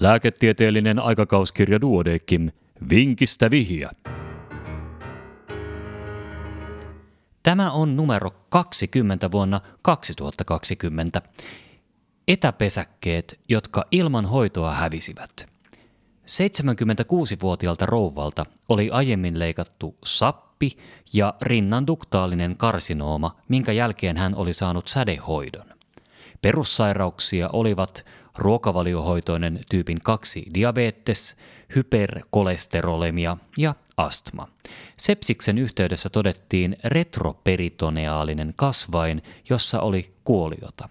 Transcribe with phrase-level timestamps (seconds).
[0.00, 2.50] Lääketieteellinen aikakauskirja Duodekim.
[2.90, 3.90] Vinkistä vihja.
[7.42, 11.22] Tämä on numero 20 vuonna 2020.
[12.28, 15.46] Etäpesäkkeet, jotka ilman hoitoa hävisivät.
[16.26, 20.76] 76-vuotiaalta rouvalta oli aiemmin leikattu sappi
[21.12, 25.66] ja rinnan duktaalinen karsinooma, minkä jälkeen hän oli saanut sädehoidon.
[26.42, 28.04] Perussairauksia olivat
[28.38, 31.36] ruokavaliohoitoinen tyypin 2 diabetes,
[31.74, 34.48] hyperkolesterolemia ja astma.
[34.96, 40.88] Sepsiksen yhteydessä todettiin retroperitoneaalinen kasvain, jossa oli kuoliota.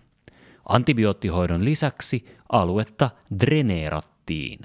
[0.69, 3.09] Antibioottihoidon lisäksi aluetta
[3.39, 4.59] dreneerattiin.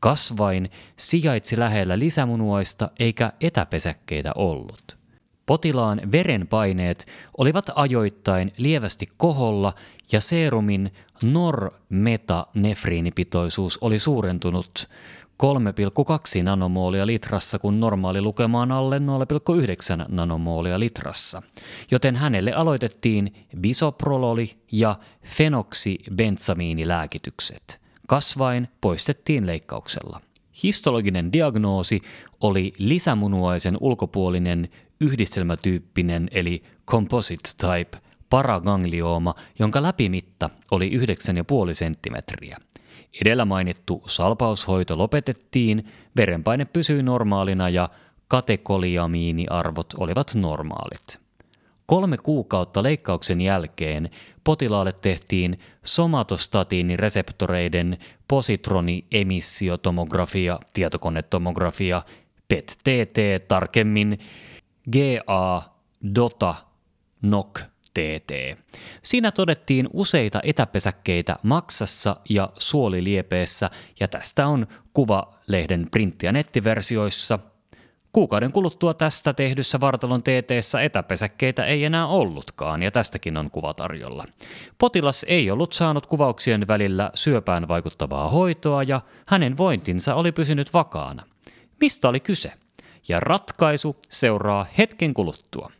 [0.00, 4.97] Kasvain sijaitsi lähellä lisämunuaista eikä etäpesäkkeitä ollut.
[5.48, 7.06] Potilaan verenpaineet
[7.38, 9.72] olivat ajoittain lievästi koholla
[10.12, 14.88] ja seerumin normetanefriinipitoisuus oli suurentunut
[15.42, 15.48] 3,2
[16.42, 19.04] nanomoolia litrassa, kun normaali lukema on alle 0,9
[20.08, 21.42] nanomoolia litrassa.
[21.90, 27.80] Joten hänelle aloitettiin bisoprololi ja fenoksibensamiinilääkitykset.
[28.06, 30.20] Kasvain poistettiin leikkauksella.
[30.62, 32.02] Histologinen diagnoosi
[32.40, 34.68] oli lisämunuaisen ulkopuolinen
[35.00, 37.98] yhdistelmätyyppinen eli composite type
[38.30, 41.04] paragangliooma, jonka läpimitta oli 9,5
[41.72, 42.56] senttimetriä.
[43.22, 45.84] Edellä mainittu salpaushoito lopetettiin,
[46.16, 47.88] verenpaine pysyi normaalina ja
[48.28, 51.27] katekoliamiiniarvot olivat normaalit.
[51.88, 54.10] Kolme kuukautta leikkauksen jälkeen
[54.44, 62.02] potilaalle tehtiin somatostatiinireseptoreiden positroniemissiotomografia, tietokonetomografia,
[62.48, 64.18] PET-TT tarkemmin
[64.92, 66.54] GA-DOTA
[67.22, 67.60] NOC
[67.94, 68.32] TT.
[69.02, 77.38] Siinä todettiin useita etäpesäkkeitä maksassa ja suoliliepeessä ja tästä on kuva lehden printti- ja nettiversioissa.
[78.12, 80.50] Kuukauden kuluttua tästä tehdyssä vartalon TT
[80.82, 84.24] etäpesäkkeitä ei enää ollutkaan ja tästäkin on kuva tarjolla.
[84.78, 91.22] Potilas ei ollut saanut kuvauksien välillä syöpään vaikuttavaa hoitoa ja hänen vointinsa oli pysynyt vakaana.
[91.80, 92.52] Mistä oli kyse?
[93.08, 95.70] Ja ratkaisu seuraa hetken kuluttua.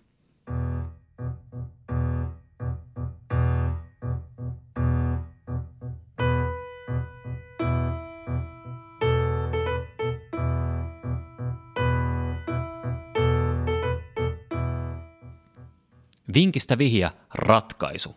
[16.39, 18.17] Vinkistä vihja ratkaisu.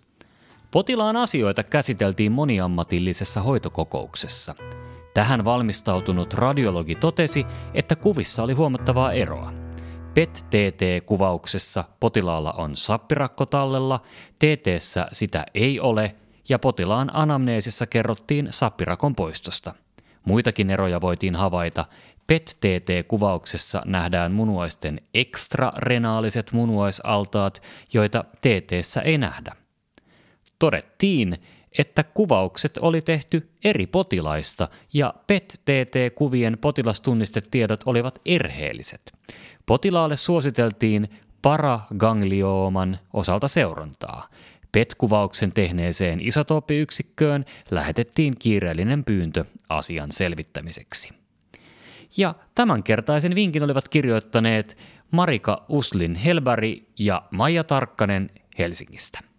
[0.72, 4.56] Potilaan asioita käsiteltiin moniammatillisessa hoitokokouksessa.
[5.14, 9.54] Tähän valmistautunut radiologi totesi, että kuvissa oli huomattavaa eroa.
[10.14, 14.00] PET-TT-kuvauksessa potilaalla on sappirakko tallella,
[14.40, 14.66] tt
[15.12, 16.16] sitä ei ole
[16.50, 19.74] ja potilaan anamneesissa kerrottiin sappirakon poistosta.
[20.26, 21.86] Muitakin eroja voitiin havaita,
[22.28, 27.62] PET-TT-kuvauksessa nähdään munuaisten ekstrarenaaliset munuaisaltaat,
[27.94, 28.72] joita tt
[29.04, 29.52] ei nähdä.
[30.60, 31.38] Todettiin,
[31.78, 39.14] että kuvaukset oli tehty eri potilaista ja PET-TT-kuvien potilastunnistetiedot olivat erheelliset.
[39.66, 41.10] Potilaalle suositeltiin
[41.42, 44.28] paragangliooman osalta seurantaa.
[44.72, 51.21] PET-kuvauksen tehneeseen isotooppiyksikköön lähetettiin kiireellinen pyyntö asian selvittämiseksi.
[52.18, 54.78] Ja tämänkertaisen vinkin olivat kirjoittaneet
[55.12, 59.31] Marika Uslin Helbari ja Maija Tarkkanen Helsingistä.